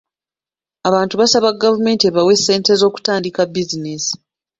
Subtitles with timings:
[0.87, 4.13] Abantu basaba gavumenti ebawe ssente z'okutandika bizinensi.